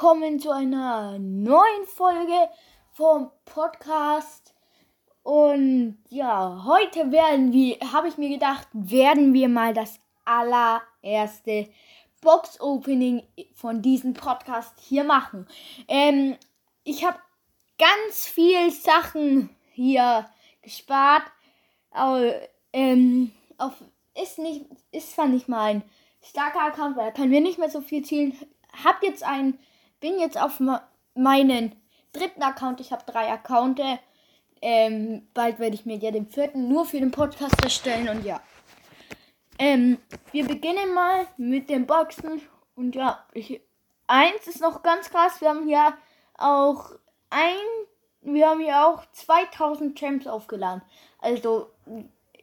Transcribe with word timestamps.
willkommen 0.00 0.40
zu 0.40 0.50
einer 0.50 1.18
neuen 1.18 1.84
Folge 1.84 2.48
vom 2.92 3.30
Podcast. 3.44 4.54
Und 5.22 5.98
ja, 6.08 6.64
heute 6.64 7.12
werden 7.12 7.52
wir, 7.52 7.76
habe 7.92 8.08
ich 8.08 8.16
mir 8.16 8.30
gedacht, 8.30 8.66
werden 8.72 9.34
wir 9.34 9.50
mal 9.50 9.74
das 9.74 10.00
allererste 10.24 11.68
Box-Opening 12.22 13.24
von 13.54 13.82
diesem 13.82 14.14
Podcast 14.14 14.72
hier 14.80 15.04
machen. 15.04 15.46
Ähm, 15.86 16.34
ich 16.82 17.04
habe 17.04 17.18
ganz 17.78 18.26
viel 18.26 18.70
Sachen 18.70 19.50
hier 19.72 20.24
gespart. 20.62 21.24
Aber, 21.90 22.32
ähm, 22.72 23.32
auf, 23.58 23.74
ist 24.14 24.38
nicht, 24.38 24.64
ist 24.92 25.12
zwar 25.12 25.26
nicht 25.26 25.46
mein 25.46 25.82
starker 26.22 26.62
Account, 26.62 26.96
weil 26.96 27.08
da 27.08 27.12
können 27.12 27.32
wir 27.32 27.42
nicht 27.42 27.58
mehr 27.58 27.70
so 27.70 27.82
viel 27.82 28.02
zielen 28.02 28.34
hab 28.84 29.02
jetzt 29.02 29.22
ein, 29.24 29.58
bin 30.00 30.18
jetzt 30.18 30.40
auf 30.40 30.60
meinen 31.14 31.76
dritten 32.12 32.42
Account. 32.42 32.80
Ich 32.80 32.92
habe 32.92 33.04
drei 33.06 33.30
Accounts. 33.30 33.82
Ähm, 34.62 35.28
bald 35.32 35.58
werde 35.58 35.74
ich 35.74 35.86
mir 35.86 35.96
ja 35.96 36.10
den 36.10 36.26
vierten 36.26 36.68
nur 36.68 36.84
für 36.84 37.00
den 37.00 37.10
Podcast 37.10 37.62
erstellen 37.62 38.08
und 38.08 38.24
ja. 38.24 38.42
Ähm, 39.58 39.98
wir 40.32 40.46
beginnen 40.46 40.92
mal 40.94 41.26
mit 41.36 41.70
den 41.70 41.86
Boxen 41.86 42.42
und 42.74 42.94
ja, 42.94 43.24
ich, 43.32 43.60
eins 44.06 44.46
ist 44.46 44.60
noch 44.60 44.82
ganz 44.82 45.10
krass. 45.10 45.40
Wir 45.40 45.48
haben 45.50 45.66
hier 45.66 45.94
auch 46.36 46.92
ein, 47.30 47.56
wir 48.22 48.48
haben 48.48 48.60
hier 48.60 48.86
auch 48.86 49.04
2000 49.12 49.98
Champs 49.98 50.26
aufgeladen. 50.26 50.82
Also, 51.18 51.70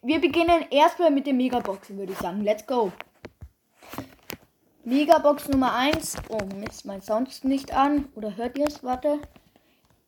wir 0.02 0.22
beginnen 0.22 0.66
erstmal 0.70 1.12
mit 1.12 1.28
den 1.28 1.38
Megaboxen, 1.38 1.98
würde 1.98 2.14
ich 2.14 2.20
sagen. 2.20 2.44
Let's 2.44 2.66
go. 2.66 2.92
Megabox 4.88 5.50
Nummer 5.50 5.76
1. 5.76 6.16
Oh, 6.30 6.40
jetzt 6.62 6.86
mein 6.86 7.02
Sound 7.02 7.44
nicht 7.44 7.74
an. 7.74 8.06
Oder 8.16 8.38
hört 8.38 8.58
ihr 8.58 8.68
es? 8.68 8.86
Warte. 8.86 9.20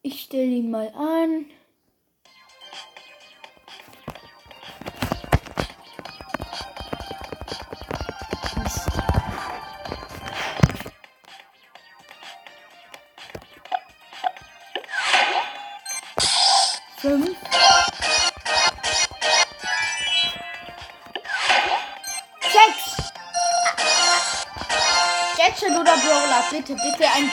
Ich 0.04 0.22
stelle 0.22 0.46
ihn 0.46 0.72
mal 0.72 0.88
an. 0.96 1.48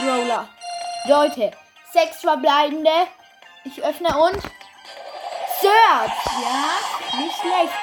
Brawler. 0.00 0.48
Leute, 1.06 1.52
sechs 1.92 2.20
verbleibende. 2.20 2.91
Ich 3.64 3.83
öffne 3.83 4.16
und. 4.19 4.42
Search. 5.61 6.12
Ja, 6.42 7.19
nicht 7.19 7.36
schlecht. 7.41 7.75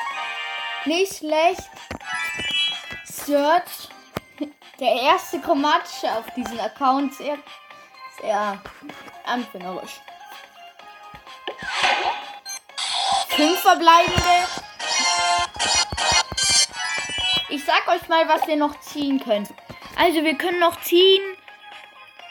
Nicht 0.85 1.17
schlecht. 1.17 1.69
Search. 3.05 3.89
Der 4.79 5.01
erste 5.01 5.39
Komatsch 5.39 6.03
auf 6.03 6.25
diesem 6.35 6.59
Account. 6.59 7.13
Sehr, 7.15 7.37
sehr 8.21 8.61
anfängerisch. 9.25 10.01
Fünf 13.29 13.59
verbleibende. 13.61 14.47
Ich 17.49 17.63
sag 17.65 17.87
euch 17.87 18.07
mal, 18.07 18.27
was 18.27 18.47
ihr 18.47 18.57
noch 18.57 18.79
ziehen 18.81 19.23
könnt. 19.23 19.49
Also 19.95 20.23
wir 20.23 20.37
können 20.37 20.59
noch 20.59 20.79
ziehen. 20.81 21.32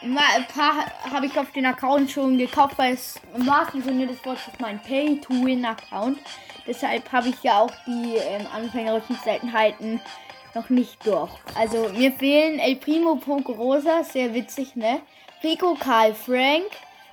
Ein 0.02 0.46
paar 0.48 0.84
habe 1.12 1.26
ich 1.26 1.38
auf 1.38 1.52
den 1.52 1.64
Account 1.64 2.10
schon 2.10 2.36
gekauft, 2.36 2.74
weil 2.76 2.94
es 2.94 3.20
im 3.36 3.46
wahrsten 3.46 3.82
Sinne 3.82 4.08
des 4.08 4.24
Wortes 4.24 4.52
mein 4.58 4.80
Pay-to-Win-Account. 4.82 6.18
Deshalb 6.66 7.10
habe 7.12 7.28
ich 7.28 7.40
ja 7.42 7.60
auch 7.60 7.70
die 7.86 8.16
ähm, 8.16 8.46
anfängerischen 8.52 9.16
Seltenheiten 9.22 10.00
noch 10.54 10.68
nicht 10.70 11.06
durch. 11.06 11.30
Also 11.54 11.88
mir 11.90 12.10
fehlen 12.12 12.58
El 12.58 12.76
Primo 12.76 13.20
Rosa, 13.46 14.02
sehr 14.02 14.34
witzig, 14.34 14.74
ne? 14.74 15.00
Rico, 15.42 15.76
Karl, 15.78 16.14
Frank, 16.14 16.66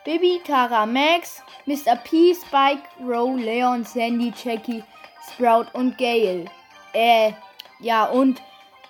Bibi, 0.04 0.42
Tara, 0.46 0.86
Max, 0.86 1.44
Mr. 1.66 1.96
P, 1.96 2.34
Spike, 2.34 2.84
Row, 3.00 3.38
Leon, 3.38 3.84
Sandy, 3.84 4.34
Jackie, 4.44 4.84
Sprout 5.32 5.66
und 5.74 5.98
Gale. 5.98 6.46
Äh, 6.94 7.34
ja, 7.80 8.06
und 8.06 8.42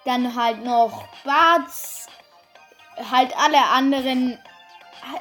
dann 0.05 0.33
halt 0.33 0.63
noch 0.63 1.03
Barts. 1.23 2.07
Halt 3.11 3.35
alle 3.37 3.63
anderen. 3.65 4.37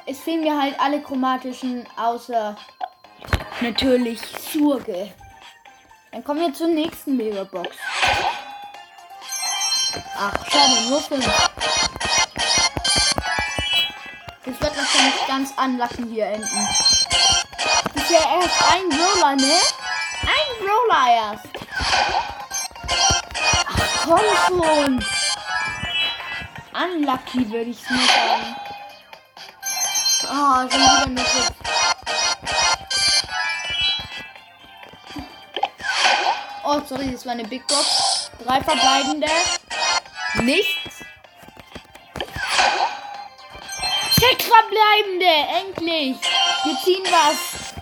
Es 0.07 0.21
fehlen 0.21 0.43
mir 0.43 0.61
halt 0.61 0.79
alle 0.81 1.01
chromatischen, 1.01 1.87
außer 1.97 2.57
natürlich 3.61 4.21
Surge. 4.21 5.13
Dann 6.13 6.25
kommen 6.25 6.41
wir 6.41 6.53
zur 6.53 6.69
nächsten 6.69 7.17
Megabox. 7.17 7.69
Ach, 10.17 10.33
schade, 10.51 10.89
nur 10.89 11.01
fünf. 11.01 11.25
Das 14.45 14.61
wird 14.61 14.77
wahrscheinlich 14.77 15.27
ganz 15.27 15.53
anlachen 15.57 16.11
hier 16.11 16.27
enden. 16.27 16.69
Das 17.95 18.03
ist 18.03 18.11
ja 18.11 18.41
erst 18.41 18.63
ein 18.73 18.99
Roller, 18.99 19.37
ne? 19.37 19.57
Ein 20.23 20.67
Roller 20.67 21.15
erst 21.15 21.59
komm 24.09 24.21
schon. 24.47 25.05
Unlucky 26.79 27.51
würde 27.51 27.71
ich 27.71 27.79
sagen. 27.83 28.57
Oh, 30.31 30.71
schon 30.71 31.11
wieder 31.11 31.25
so. 31.25 31.41
Oh, 36.65 36.81
sorry, 36.87 37.11
das 37.11 37.27
war 37.27 37.33
eine 37.33 37.45
Big 37.45 37.67
Box. 37.67 38.31
Drei 38.45 38.63
verbleibende. 38.63 39.27
Nichts. 40.43 41.05
Sechs 44.13 44.45
verbleibende. 44.45 45.27
Endlich. 45.61 46.17
Wir 46.65 46.77
ziehen 46.85 47.05
was. 47.11 47.75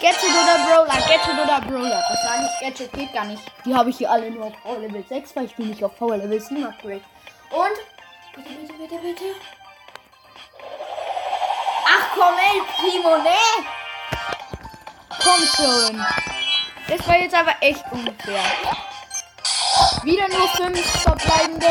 Gadget 0.00 0.30
oder 0.30 0.58
Brawler, 0.64 1.00
Gadget 1.06 1.34
oder 1.34 1.60
Brawler. 1.60 2.02
Was 2.08 2.22
sage 2.22 2.48
ich? 2.48 2.60
Gadget 2.60 2.92
geht 2.92 3.12
gar 3.12 3.24
nicht. 3.24 3.42
Die 3.64 3.74
habe 3.74 3.90
ich 3.90 3.98
hier 3.98 4.10
alle 4.10 4.30
nur 4.30 4.46
auf 4.46 4.62
Power 4.62 4.78
Level 4.78 5.04
6, 5.06 5.36
weil 5.36 5.44
ich 5.44 5.54
die 5.54 5.64
nicht 5.64 5.84
auf 5.84 5.96
Power 5.98 6.16
Level 6.16 6.40
7 6.40 6.64
upgrade. 6.64 7.02
Und. 7.50 8.01
Bitte, 8.34 8.48
bitte, 8.48 8.74
bitte, 8.78 8.98
bitte. 8.98 9.24
Ach 11.84 12.06
komm, 12.14 12.34
ey, 12.38 12.62
Primo, 12.78 13.18
ne? 13.18 13.36
Komm 15.22 15.40
schon. 15.54 16.06
Das 16.88 17.06
war 17.06 17.18
jetzt 17.18 17.34
aber 17.34 17.54
echt 17.60 17.84
unfair. 17.90 18.42
Wieder 20.02 20.28
nur 20.28 20.48
5 20.48 20.80
verbleibende. 21.02 21.66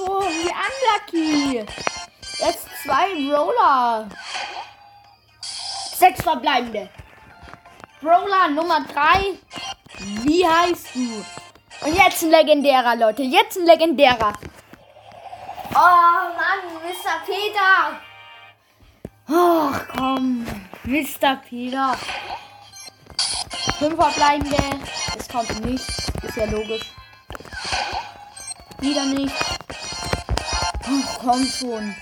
Schon, 0.00 0.22
wie 0.22 0.52
unlucky. 0.66 1.66
Jetzt 2.38 2.66
zwei 2.82 3.34
Roller. 3.34 4.08
Sechs 5.96 6.22
verbleibende. 6.22 6.88
Brawler 8.00 8.48
Nummer 8.48 8.84
drei. 8.92 9.34
Wie 9.98 10.46
heißt 10.46 10.94
du? 10.94 11.24
Und 11.86 11.94
jetzt 11.94 12.22
ein 12.22 12.30
legendärer, 12.30 12.96
Leute. 12.96 13.22
Jetzt 13.22 13.58
ein 13.58 13.66
legendärer. 13.66 14.32
Oh 15.72 15.74
Mann, 15.74 16.64
Mr. 16.82 17.24
Peter. 17.26 18.00
Ach 19.28 19.86
komm, 19.96 20.46
Mr. 20.84 21.36
Peter. 21.48 21.96
Fünf 23.78 23.94
verbleibende. 23.94 24.56
Es 25.18 25.28
kommt 25.28 25.64
nicht. 25.64 25.86
Ist 26.22 26.36
ja 26.36 26.46
logisch. 26.46 26.92
Wieder 28.80 29.04
nicht. 29.04 29.49
Oh, 30.92 31.18
komm 31.20 31.44
schon. 31.46 31.94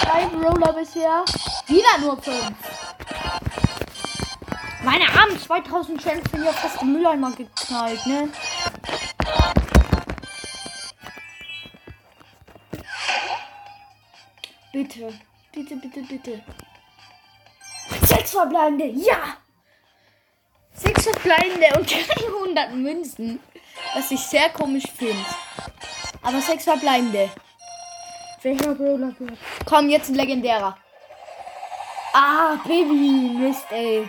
Drei 0.00 0.24
Roller 0.24 0.72
bisher. 0.72 1.22
Wieder 1.66 1.98
nur 2.00 2.16
fünf. 2.22 2.56
Meine 4.82 5.04
armen 5.08 5.38
2000 5.38 6.02
Champs 6.02 6.30
sind 6.30 6.44
ja 6.44 6.52
fast 6.52 6.80
im 6.80 6.94
Mülleimer 6.94 7.30
geknallt, 7.32 8.06
ne? 8.06 8.30
Bitte. 14.72 15.12
Bitte, 15.52 15.76
bitte, 15.76 16.02
bitte. 16.02 16.42
Sechs 18.06 18.30
verbleibende. 18.30 18.86
Ja! 18.86 19.36
Sechs 20.72 21.04
verbleibende 21.04 21.66
und 21.78 21.90
300 21.90 22.74
Münzen. 22.74 23.40
Was 23.94 24.10
ich 24.10 24.20
sehr 24.20 24.48
komisch 24.48 24.86
finde. 24.96 25.26
Aber 26.22 26.40
sechs 26.40 26.64
verbleibende. 26.64 27.30
Welcher 28.42 28.74
Brawler? 28.74 29.12
Komm, 29.66 29.88
jetzt 29.88 30.08
ein 30.08 30.14
legendärer. 30.14 30.76
Ah, 32.12 32.56
Baby. 32.64 33.36
Mist, 33.38 33.66
ey. 33.70 34.08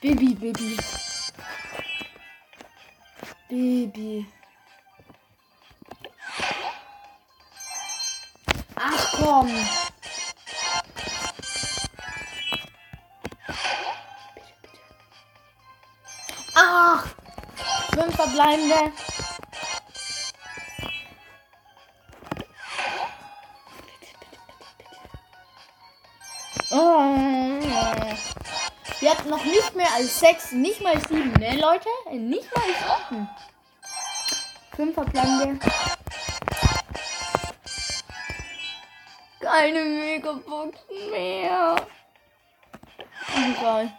Baby, 0.00 0.34
Baby. 0.34 0.76
Baby. 3.48 4.26
Ach 8.76 9.12
komm. 9.18 9.50
Ach. 16.54 17.06
Fünf 17.94 18.14
verbleibende. 18.14 18.92
Wir 29.00 29.10
hatten 29.10 29.30
noch 29.30 29.44
nicht 29.44 29.74
mehr 29.74 29.90
als 29.94 30.20
sechs, 30.20 30.52
nicht 30.52 30.82
mal 30.82 31.00
sieben, 31.00 31.32
ne 31.32 31.56
Leute? 31.56 31.88
Nicht 32.12 32.54
mal 32.54 32.64
sieben. 33.08 33.28
Fünf 34.76 34.94
verbleibende. 34.94 35.58
Keine 39.40 39.84
Megaboxen 39.84 41.10
mehr. 41.10 41.76
Egal. 43.36 43.90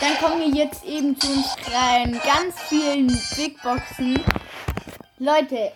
Dann 0.00 0.18
kommen 0.18 0.40
wir 0.40 0.48
jetzt 0.48 0.84
eben 0.84 1.18
zu 1.18 1.26
uns 1.26 1.56
rein. 1.72 2.20
Ganz 2.22 2.60
vielen 2.68 3.06
Big 3.36 3.62
Boxen. 3.62 4.22
Leute, 5.18 5.72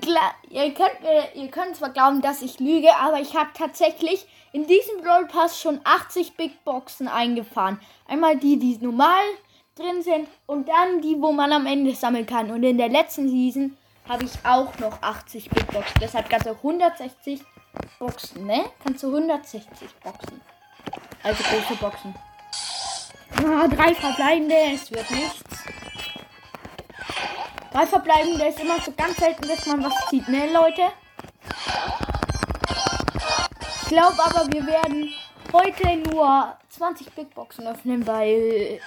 klar, 0.00 0.34
ihr 0.50 0.72
könnt, 0.74 1.00
mir, 1.02 1.28
ihr 1.34 1.48
könnt 1.50 1.76
zwar 1.76 1.90
glauben, 1.90 2.22
dass 2.22 2.42
ich 2.42 2.60
lüge, 2.60 2.94
aber 2.96 3.20
ich 3.20 3.36
habe 3.36 3.50
tatsächlich 3.54 4.26
in 4.52 4.66
diesem 4.66 5.02
Brawl 5.02 5.26
Pass 5.26 5.60
schon 5.60 5.80
80 5.84 6.36
Big 6.36 6.64
Boxen 6.64 7.08
eingefahren. 7.08 7.80
Einmal 8.08 8.36
die, 8.36 8.58
die 8.58 8.78
normal 8.78 9.22
drin 9.74 10.02
sind 10.02 10.28
und 10.46 10.68
dann 10.68 11.02
die, 11.02 11.20
wo 11.20 11.32
man 11.32 11.52
am 11.52 11.66
Ende 11.66 11.94
sammeln 11.94 12.26
kann. 12.26 12.50
Und 12.50 12.62
in 12.62 12.78
der 12.78 12.88
letzten 12.88 13.28
Season 13.28 13.76
habe 14.08 14.24
ich 14.24 14.32
auch 14.44 14.78
noch 14.78 15.02
80 15.02 15.50
Big 15.50 15.66
Boxen. 15.66 16.00
Deshalb 16.00 16.30
kannst 16.30 16.46
du 16.46 16.50
160 16.50 17.42
Boxen, 17.98 18.46
ne? 18.46 18.64
Kannst 18.82 19.02
du 19.02 19.08
160 19.08 19.88
Boxen. 20.02 20.40
Also 21.22 21.42
große 21.42 21.76
Boxen. 21.80 22.14
Ah, 23.44 23.68
drei 23.68 23.94
verbleibende, 23.94 24.54
es 24.72 24.90
wird 24.90 25.10
nichts. 25.10 25.55
Drei 27.76 27.86
verbleibende 27.86 28.46
ist 28.46 28.58
immer 28.58 28.80
so 28.80 28.90
ganz 28.92 29.18
selten, 29.18 29.46
dass 29.46 29.66
man 29.66 29.84
was 29.84 29.92
zieht, 30.08 30.26
ne, 30.30 30.50
Leute? 30.50 30.80
Ich 33.82 33.88
glaube 33.88 34.16
aber, 34.24 34.50
wir 34.50 34.66
werden 34.66 35.12
heute 35.52 35.96
nur 36.08 36.56
20 36.70 37.12
Big 37.12 37.34
Boxen 37.34 37.66
öffnen, 37.66 38.06
weil 38.06 38.30
äh, 38.30 38.80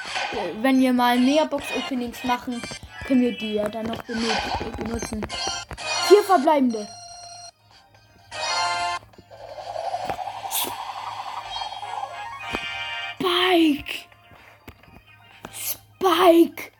wenn 0.63 0.79
wir 0.79 0.91
mal 0.91 1.19
mehr 1.19 1.45
Box 1.45 1.65
Openings 1.77 2.23
machen, 2.23 2.59
können 3.05 3.21
wir 3.21 3.37
die 3.37 3.53
ja 3.53 3.69
dann 3.69 3.85
noch 3.85 4.01
benutzen. 4.01 5.23
Vier 6.07 6.23
verbleibende. 6.23 6.87
Spike. 13.19 14.07
Spike. 15.53 16.78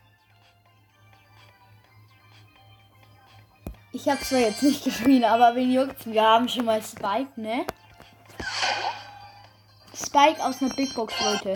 Ich 4.02 4.08
habe 4.08 4.20
zwar 4.22 4.38
jetzt 4.38 4.62
nicht 4.62 4.82
geschrien, 4.84 5.24
aber 5.24 5.54
wen 5.54 5.70
juckt's? 5.70 6.06
Wir 6.06 6.22
haben 6.22 6.48
schon 6.48 6.64
mal 6.64 6.82
Spike, 6.82 7.32
ne? 7.36 7.66
Spike 9.94 10.42
aus 10.42 10.62
einer 10.62 10.74
Big 10.74 10.94
Box, 10.94 11.12
Leute. 11.20 11.54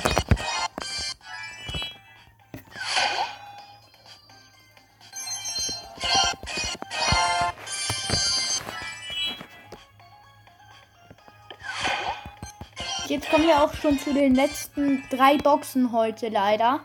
Jetzt 13.07 13.31
kommen 13.31 13.47
wir 13.47 13.63
auch 13.63 13.73
schon 13.73 13.99
zu 13.99 14.13
den 14.13 14.35
letzten 14.35 15.03
drei 15.09 15.39
Boxen 15.39 15.93
heute 15.93 16.29
leider. 16.29 16.81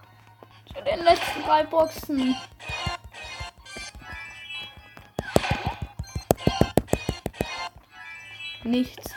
Zu 0.73 0.81
den 0.83 1.03
letzten 1.03 1.43
drei 1.43 1.65
Boxen. 1.65 2.37
Nichts. 8.69 9.15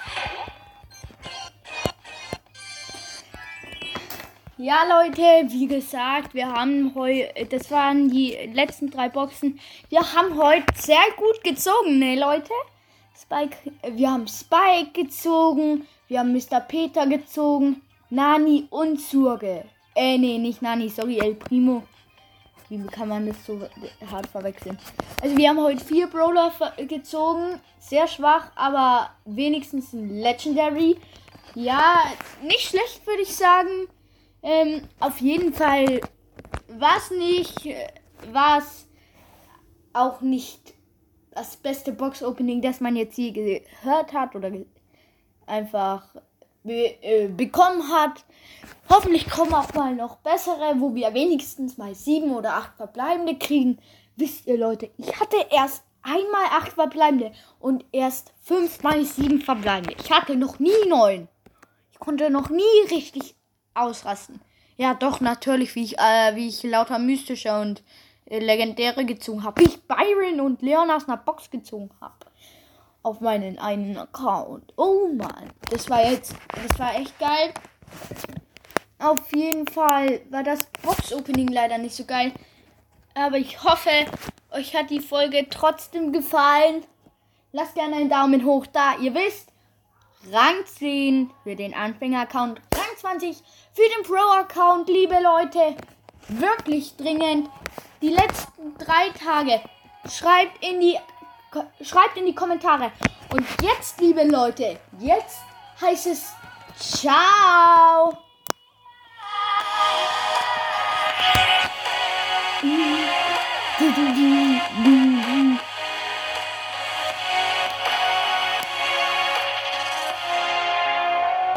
Ja, 4.56 4.84
Leute, 4.88 5.22
wie 5.52 5.66
gesagt, 5.66 6.32
wir 6.32 6.50
haben 6.50 6.94
heute, 6.94 7.46
das 7.50 7.70
waren 7.70 8.08
die 8.08 8.30
letzten 8.54 8.90
drei 8.90 9.10
Boxen. 9.10 9.60
Wir 9.90 10.00
haben 10.14 10.38
heute 10.38 10.64
sehr 10.76 11.04
gut 11.18 11.44
gezogen, 11.44 11.98
ne, 11.98 12.18
Leute? 12.18 12.52
Spike, 13.14 13.56
wir 13.94 14.10
haben 14.10 14.26
Spike 14.26 14.92
gezogen, 14.94 15.86
wir 16.08 16.20
haben 16.20 16.32
Mr. 16.32 16.60
Peter 16.60 17.06
gezogen, 17.06 17.82
Nani 18.08 18.66
und 18.70 19.00
Surge. 19.00 19.64
Äh, 19.94 20.16
nee, 20.16 20.38
nicht 20.38 20.62
Nani, 20.62 20.88
sorry, 20.88 21.18
El 21.18 21.34
Primo. 21.34 21.82
Wie 22.72 22.86
kann 22.86 23.08
man 23.08 23.26
das 23.26 23.44
so 23.44 23.60
hart 24.10 24.26
verwechseln? 24.28 24.78
Also 25.20 25.36
wir 25.36 25.50
haben 25.50 25.60
heute 25.60 25.84
vier 25.84 26.06
Brawler 26.06 26.50
gezogen. 26.88 27.60
Sehr 27.78 28.08
schwach, 28.08 28.50
aber 28.54 29.10
wenigstens 29.26 29.92
ein 29.92 30.08
Legendary. 30.08 30.96
Ja, 31.54 32.02
nicht 32.42 32.62
schlecht, 32.62 33.06
würde 33.06 33.24
ich 33.24 33.36
sagen. 33.36 33.88
Ähm, 34.42 34.88
auf 35.00 35.20
jeden 35.20 35.52
Fall 35.52 36.00
war 36.68 36.96
es 36.96 37.10
nicht, 37.10 37.68
war 38.32 38.60
es 38.60 38.86
auch 39.92 40.22
nicht 40.22 40.72
das 41.32 41.58
beste 41.58 41.92
Box-Opening, 41.92 42.62
das 42.62 42.80
man 42.80 42.96
jetzt 42.96 43.16
hier 43.16 43.32
gehört 43.32 44.14
hat 44.14 44.34
oder 44.34 44.50
einfach 45.44 46.06
be 46.64 46.96
äh, 47.02 47.28
bekommen 47.28 47.86
hat. 47.92 48.24
Hoffentlich 48.88 49.28
kommen 49.30 49.54
auch 49.54 49.72
mal 49.74 49.94
noch 49.94 50.16
bessere, 50.16 50.74
wo 50.78 50.94
wir 50.94 51.14
wenigstens 51.14 51.78
mal 51.78 51.94
sieben 51.94 52.34
oder 52.34 52.54
acht 52.54 52.76
verbleibende 52.76 53.36
kriegen. 53.38 53.78
Wisst 54.16 54.46
ihr 54.46 54.58
Leute, 54.58 54.90
ich 54.98 55.18
hatte 55.18 55.36
erst 55.50 55.82
einmal 56.02 56.44
acht 56.50 56.72
verbleibende 56.72 57.32
und 57.58 57.84
erst 57.92 58.32
fünf 58.42 58.82
mal 58.82 59.04
sieben 59.04 59.40
verbleibende. 59.40 59.96
Ich 60.02 60.10
hatte 60.10 60.36
noch 60.36 60.58
nie 60.58 60.88
neun. 60.88 61.28
Ich 61.92 61.98
konnte 61.98 62.28
noch 62.30 62.50
nie 62.50 62.62
richtig 62.90 63.34
ausrasten. 63.74 64.40
Ja, 64.76 64.94
doch, 64.94 65.20
natürlich, 65.20 65.74
wie 65.74 65.84
ich, 65.84 65.98
äh, 65.98 66.34
wie 66.34 66.48
ich 66.48 66.62
lauter 66.62 66.98
mystische 66.98 67.58
und 67.60 67.82
äh, 68.26 68.38
legendäre 68.38 69.04
gezogen 69.04 69.44
habe. 69.44 69.60
Wie 69.60 69.68
ich 69.68 69.82
Byron 69.82 70.40
und 70.40 70.62
Leon 70.62 70.90
aus 70.90 71.06
einer 71.06 71.18
Box 71.18 71.50
gezogen 71.50 71.90
habe. 72.00 72.14
Auf 73.02 73.20
meinen 73.20 73.58
einen 73.58 73.96
Account. 73.96 74.72
Oh 74.76 75.08
Mann. 75.14 75.50
Das 75.70 75.88
war 75.90 76.08
jetzt, 76.10 76.34
das 76.48 76.78
war 76.78 76.94
echt 76.94 77.18
geil. 77.18 77.52
Auf 79.02 79.34
jeden 79.34 79.66
Fall 79.66 80.20
war 80.30 80.44
das 80.44 80.64
Box-Opening 80.82 81.48
leider 81.48 81.76
nicht 81.78 81.96
so 81.96 82.04
geil. 82.04 82.32
Aber 83.14 83.36
ich 83.36 83.62
hoffe, 83.62 83.90
euch 84.52 84.76
hat 84.76 84.90
die 84.90 85.00
Folge 85.00 85.46
trotzdem 85.50 86.12
gefallen. 86.12 86.84
Lasst 87.50 87.74
gerne 87.74 87.96
einen 87.96 88.08
Daumen 88.08 88.44
hoch 88.44 88.66
da. 88.66 88.96
Ihr 88.98 89.12
wisst, 89.14 89.48
Rang 90.30 90.64
10 90.64 91.30
für 91.42 91.56
den 91.56 91.74
Anfänger-Account, 91.74 92.60
Rang 92.74 92.96
20 92.96 93.36
für 93.72 93.82
den 93.96 94.04
Pro-Account, 94.04 94.88
liebe 94.88 95.16
Leute. 95.20 95.76
Wirklich 96.28 96.96
dringend. 96.96 97.50
Die 98.00 98.10
letzten 98.10 98.78
drei 98.78 99.10
Tage. 99.18 99.60
Schreibt 100.08 100.64
in 100.64 100.80
die, 100.80 100.96
schreibt 101.82 102.16
in 102.16 102.26
die 102.26 102.34
Kommentare. 102.34 102.92
Und 103.32 103.44
jetzt, 103.62 104.00
liebe 104.00 104.22
Leute, 104.22 104.78
jetzt 105.00 105.40
heißt 105.80 106.06
es 106.06 106.32
Ciao. 106.76 108.16
Du, 112.62 112.68
du, 112.68 114.12
du, 114.84 115.01